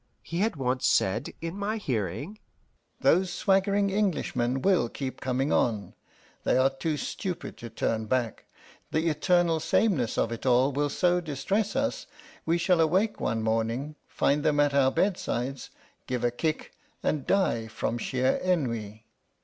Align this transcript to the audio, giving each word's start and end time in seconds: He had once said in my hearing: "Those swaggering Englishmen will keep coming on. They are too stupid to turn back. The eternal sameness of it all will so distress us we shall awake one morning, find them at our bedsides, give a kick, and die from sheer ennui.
He 0.23 0.39
had 0.39 0.55
once 0.55 0.87
said 0.87 1.31
in 1.41 1.55
my 1.55 1.77
hearing: 1.77 2.39
"Those 3.01 3.31
swaggering 3.31 3.93
Englishmen 3.93 4.63
will 4.63 4.89
keep 4.89 5.21
coming 5.21 5.53
on. 5.53 5.93
They 6.43 6.57
are 6.57 6.71
too 6.71 6.97
stupid 6.97 7.55
to 7.57 7.69
turn 7.69 8.07
back. 8.07 8.45
The 8.89 9.07
eternal 9.09 9.59
sameness 9.59 10.17
of 10.17 10.31
it 10.31 10.43
all 10.43 10.71
will 10.71 10.89
so 10.89 11.21
distress 11.21 11.75
us 11.75 12.07
we 12.47 12.57
shall 12.57 12.81
awake 12.81 13.19
one 13.21 13.43
morning, 13.43 13.95
find 14.07 14.41
them 14.43 14.59
at 14.59 14.73
our 14.73 14.89
bedsides, 14.91 15.69
give 16.07 16.23
a 16.23 16.31
kick, 16.31 16.71
and 17.03 17.27
die 17.27 17.67
from 17.67 17.99
sheer 17.99 18.37
ennui. 18.43 19.05